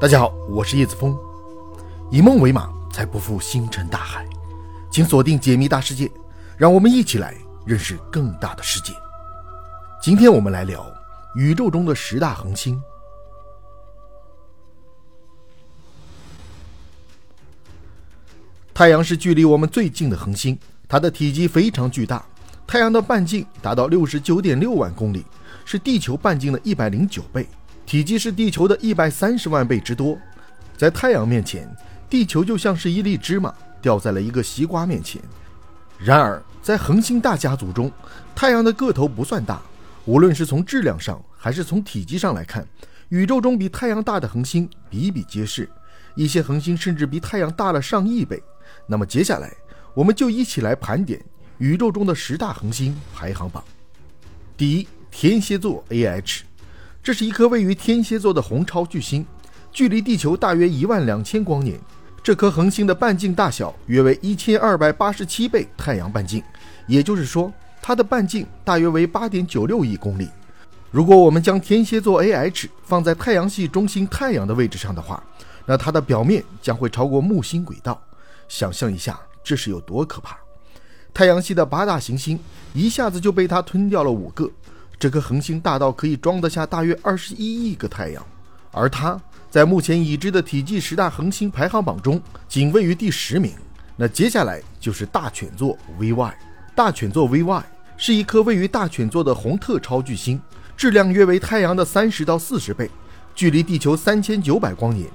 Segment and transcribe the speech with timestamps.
[0.00, 1.18] 大家好，我是叶子峰。
[2.08, 4.24] 以梦为马，才不负星辰大海。
[4.92, 6.08] 请锁定解密大世界，
[6.56, 7.34] 让我们一起来
[7.66, 8.92] 认识更大的世界。
[10.00, 10.86] 今天我们来聊
[11.34, 12.80] 宇宙中的十大恒星。
[18.72, 20.56] 太阳是距离我们最近的恒星，
[20.86, 22.24] 它的体积非常巨大。
[22.68, 25.26] 太阳的半径达到六十九点六万公里，
[25.64, 27.48] 是地球半径的一百零九倍，
[27.88, 30.18] 体积是地球的一百三十万倍之多。
[30.76, 31.66] 在太阳面前，
[32.10, 33.52] 地球就像是一粒芝麻。
[33.80, 35.22] 掉在了一个西瓜面前。
[35.98, 37.90] 然而，在恒星大家族中，
[38.34, 39.62] 太阳的个头不算大。
[40.04, 42.66] 无论是从质量上，还是从体积上来看，
[43.08, 45.66] 宇宙中比太阳大的恒星比比皆是。
[46.14, 48.42] 一些恒星甚至比太阳大了上亿倍。
[48.86, 49.50] 那么，接下来
[49.94, 51.24] 我们就一起来盘点
[51.56, 53.64] 宇宙中的十大恒星排行榜。
[54.58, 56.42] 第一，天蝎座 A.H，
[57.08, 59.24] 这是一颗位于天蝎座的红超巨星，
[59.72, 61.80] 距离地球大约一万两千光年。
[62.22, 66.42] 这颗恒星的半径大小约为一千二百八十七倍太阳半径，
[66.86, 67.50] 也就是说，
[67.80, 70.28] 它的半径大约为八点九六亿公里。
[70.90, 75.24] 如果我们将天蝎座 A.H 放在太阳系中心太阳的位置上的话，
[75.64, 77.98] 那它的表面将会超过木星轨道。
[78.48, 80.36] 想象一下，这是有多可怕！
[81.14, 82.38] 太阳系的八大行星
[82.74, 84.50] 一下子就被它吞掉了五个。
[84.98, 88.24] 这颗恒星大到可以装得下大约二十一亿个太阳，
[88.72, 89.20] 而它。
[89.50, 93.54] 在目前已知的体积十大恒星排行榜中，仅位于第十名。
[93.96, 96.32] 那接下来就是大犬座 VY。
[96.74, 97.62] 大犬座 VY
[97.96, 100.40] 是一颗位于大犬座的红特超巨星，
[100.76, 102.90] 质量约为太阳的三十到四十倍，
[103.34, 105.08] 距离地球三千九百光年。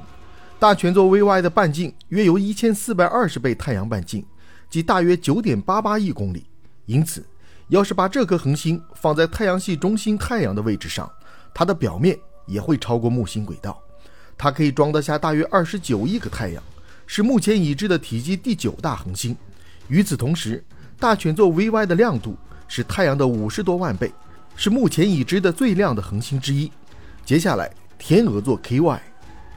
[0.58, 4.26] 大犬座 VY 的半径约有一千四百二十倍太阳半径，
[4.70, 6.46] 即大约九点八八亿公里。
[6.86, 7.24] 因此，
[7.74, 11.12] 要是把这颗恒星放在太阳系中心太阳的位置上，
[11.56, 13.82] 它的表面也会超过木星轨道。
[14.38, 16.62] 它可以装得下大约二十九亿个太阳，
[17.08, 19.36] 是目前已知的体积第九大恒星。
[19.88, 20.64] 与此同时，
[21.00, 24.14] 大犬座 VY 的亮度是太阳的五十多万倍，
[24.56, 26.72] 是目前已知的最亮的恒星之一。
[27.26, 29.00] 接下来，天鹅座 KY，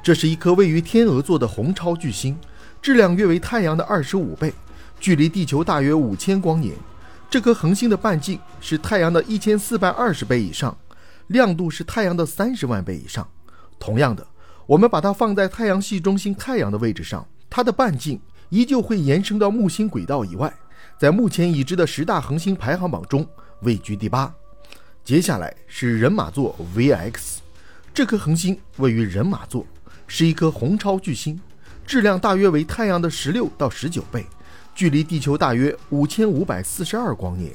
[0.03, 2.35] 这是一颗位于天鹅座的红超巨星，
[2.81, 4.55] 质量约为太阳的二十五倍，
[4.99, 6.75] 距离地球大约五千光年。
[7.29, 10.77] 这颗恒星的半径是太阳的一千四百二十倍以上，
[11.29, 13.29] 亮度是太阳的三十万倍以上。
[13.79, 14.27] 同样的。
[14.67, 20.53] 我们把它放在太阳系中心太阳的位置上，它的半径依旧会延伸到木星轨道以外，
[20.99, 23.25] 在目前已知的十大恒星排行榜中
[23.63, 24.35] 位居第八。
[25.05, 27.37] 接下来是人马座 VX，
[27.95, 29.65] 这颗恒星位于人马座，
[30.09, 31.41] 是一颗红超巨星，
[31.87, 34.27] 质量大约为太阳的十六到十九倍，
[34.77, 37.51] 距离地球大约五千五百四十二光年。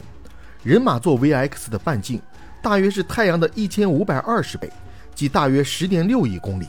[0.64, 2.20] 人马座 VX 的半径
[2.64, 4.68] 大约是太阳的一千五百二十倍，
[5.14, 6.68] 即大约十点六亿公里。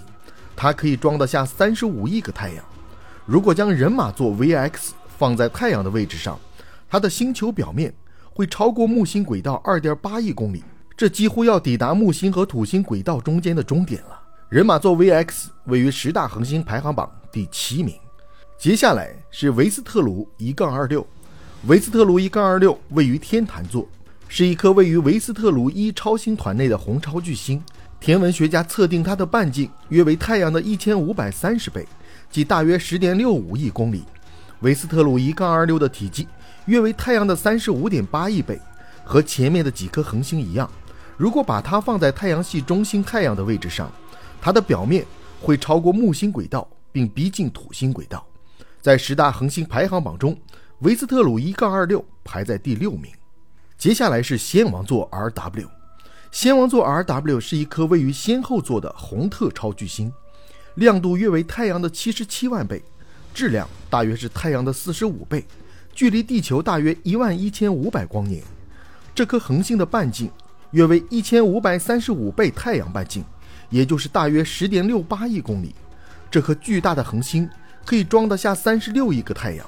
[0.55, 2.63] 它可以装得下三十五亿个太阳。
[3.25, 6.39] 如果将人马座 VX 放在太阳的位置上，
[6.89, 7.93] 它的星球表面
[8.35, 10.63] 会超过木星轨道二点八亿公里，
[10.95, 14.21] 这几乎要抵达木星和土星轨道中间的终点了。
[14.51, 17.95] 人马座 VX 位于十大恒星排行榜第七名。
[18.63, 21.05] 接下来是维斯特鲁一杠二六，
[21.67, 23.85] 维斯特鲁一杠二六位于天坛座，
[24.29, 27.61] 是一颗位于维斯特鲁一超星团内的红超巨星。
[27.99, 31.85] 天文学家测定它的半径约为太阳的一千五百三十倍，
[32.31, 34.05] 即大约十点六五亿公里。
[34.61, 36.29] 维斯特鲁一杠二六的体积
[36.67, 38.57] 约为太阳的三十五点八亿倍，
[39.03, 40.71] 和前面的几颗恒星一样。
[41.17, 43.91] 如果把它放在太阳系中心太阳的位置上，
[44.41, 45.05] 它的表面
[45.41, 48.25] 会超过木星轨道，并逼近土星轨道。
[48.83, 50.37] 在十大恒星排行榜中，
[50.81, 53.13] 维斯特鲁一杠二六排在第六名。
[53.79, 55.69] 接下来是仙王座 RW。
[56.33, 60.13] 仙王座 RW 是一颗位于仙后座的红特超巨星，
[60.75, 62.83] 亮度约为太阳的七十七万倍，
[63.33, 65.47] 质量大约是太阳的四十五倍，
[65.95, 68.43] 距离地球大约一万一千五百光年。
[69.15, 70.29] 这颗恒星的半径
[70.73, 73.25] 约为一千五百三十五倍太阳半径，
[73.71, 75.73] 也就是大约十点六八亿公里。
[76.29, 77.49] 这颗巨大的恒星
[77.85, 79.67] 可以装得下三十六亿个太阳。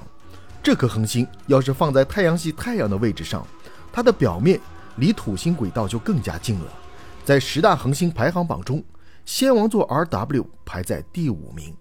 [0.63, 3.47] 这颗恒星要是放在太阳系太阳的位置上，
[3.93, 4.61] 它的表面。
[4.97, 6.73] 离土星轨道就更加近了，
[7.25, 8.81] 在十大恒星排行榜中，
[9.25, 11.77] 仙王座 RW 排在第五名。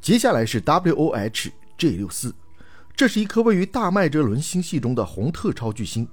[0.00, 2.34] 接下来是 WOH J 六四，
[2.96, 6.08] 这是一颗位于大麦哲伦星系中的红特超巨星，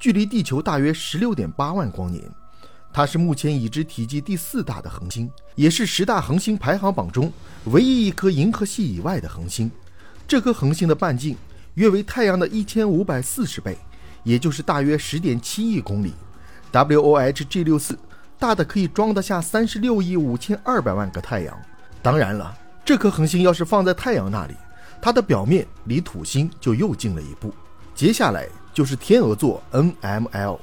[0.00, 2.24] 距离地球大约十六点八万光年。
[2.96, 7.30] 它是目前已知体积第四大的恒星，也是十大恒星排行榜中
[7.64, 9.70] 唯一一颗银河系以外的恒星。
[10.26, 11.36] 这颗恒星的半径
[11.74, 13.76] 约为太阳的一千五百四十倍。
[14.24, 16.14] 也就是大约十点七亿公里
[16.72, 17.98] ，WOH G 六四
[18.38, 21.54] 大的可以装得下三十六亿五千二百万个太阳。
[22.00, 24.54] 当然了，这颗恒星要是放在太阳那里，
[25.02, 27.52] 它的表面离土星就又近了一步。
[27.94, 30.58] 接下来就是天鹅座 NML，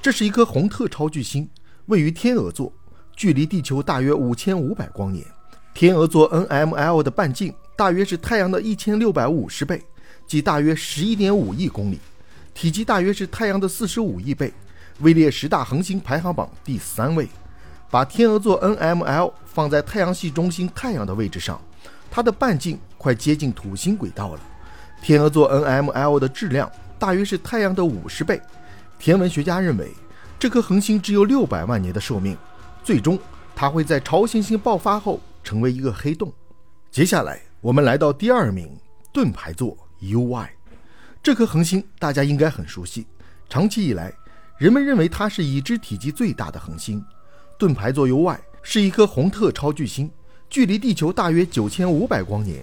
[0.00, 1.46] 这是一颗红特超巨星，
[1.86, 2.72] 位于天鹅座，
[3.14, 5.24] 距离地球大约五千五百光年。
[5.72, 9.80] 天鹅座 NML 的半径大约是太阳的一千六百五十倍，
[10.26, 12.00] 即大约十一点五亿公里，
[12.54, 14.52] 体积大约是太阳的四十五亿倍，
[15.00, 17.28] 位列十大恒星排行榜第三位。
[17.88, 21.60] 把天鹅座 NML 放在太阳系中心太阳的位置上，
[22.10, 24.40] 它的半径快接近土星轨道了。
[25.00, 26.68] 天鹅座 NML 的质量
[26.98, 28.40] 大约是太阳的五十倍。
[28.98, 29.92] 天文学家认为，
[30.38, 32.36] 这颗恒星只有六百万年的寿命，
[32.84, 33.18] 最终
[33.54, 36.30] 它会在超新星爆发后成为一个黑洞。
[36.90, 38.68] 接下来，我们来到第二名
[39.12, 40.46] 盾牌座 UY。
[41.22, 43.06] 这颗恒星大家应该很熟悉，
[43.48, 44.12] 长期以来，
[44.58, 47.02] 人们认为它是已知体积最大的恒星。
[47.58, 50.10] 盾牌座 UY 是一颗红特超巨星，
[50.50, 52.62] 距离地球大约九千五百光年。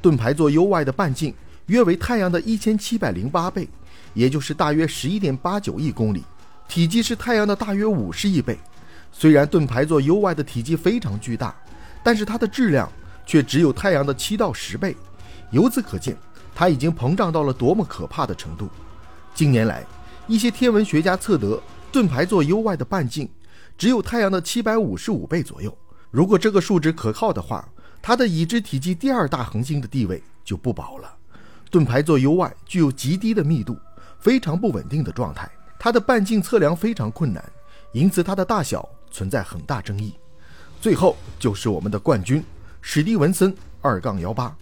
[0.00, 1.34] 盾牌座 UY 的半径
[1.66, 3.68] 约为太阳的一千七百零八倍，
[4.14, 6.22] 也就是大约十一点八九亿公里，
[6.68, 8.58] 体积是太阳的大约五十亿倍。
[9.10, 11.56] 虽然盾牌座 UY 的体积非常巨大，
[12.04, 12.90] 但是它的质量
[13.26, 14.94] 却只有太阳的七到十倍。
[15.50, 16.16] 由此可见，
[16.54, 18.68] 它已经膨胀到了多么可怕的程度。
[19.34, 19.84] 近年来，
[20.26, 21.60] 一些天文学家测得
[21.90, 23.28] 盾牌座 UY 的半径。
[23.78, 25.76] 只有太阳的七百五十五倍左右。
[26.10, 27.64] 如果这个数值可靠的话，
[28.02, 31.14] 它的已知体积第二大恒星的地位就不保了。
[31.70, 33.78] 盾牌座 UY 具有极低的密度，
[34.18, 35.48] 非常不稳定的状态，
[35.88, 37.42] 它的半径测量非常困难，
[37.92, 40.12] 因此它的大小存在很大争议。
[40.82, 42.44] 最后就是我们的冠军
[42.82, 44.54] 史蒂文森二杠幺八，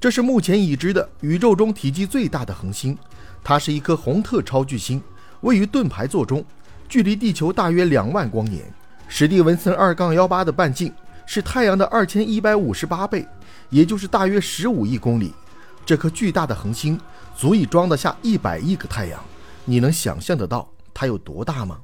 [0.00, 2.96] 这是目前已知的宇宙中体积最大的恒星，
[3.44, 4.98] 它是一颗红特超巨星，
[5.42, 6.42] 位于盾牌座中。
[6.88, 8.64] 距离地球大约两万光年，
[9.08, 10.90] 史蒂文森二杠幺八的半径
[11.26, 13.28] 是太阳的二千一百五十八倍，
[13.68, 15.34] 也就是大约十五亿公里。
[15.84, 16.98] 这颗巨大的恒星
[17.36, 19.22] 足以装得下一百亿个太阳，
[19.64, 21.80] 你能想象得到它有多大吗？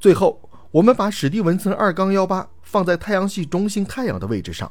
[0.00, 4.70] 最后，我们把史蒂文森二杠幺八放在太阳系中心太阳的位置上，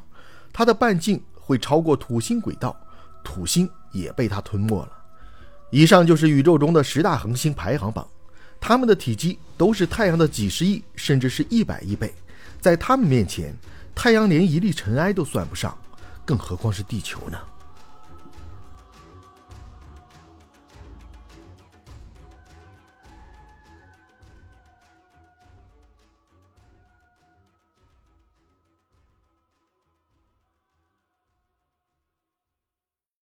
[0.52, 2.76] 它的半径会超过土星轨道，
[3.24, 4.92] 土星也被它吞没了。
[5.70, 8.06] 以上就是宇宙中的十大恒星排行榜。
[8.60, 12.14] 它们的体积都是太阳的几十亿，甚至是一百亿倍，
[12.60, 13.54] 在它们面前，
[13.94, 15.76] 太阳连一粒尘埃都算不上，
[16.24, 17.38] 更何况是地球呢？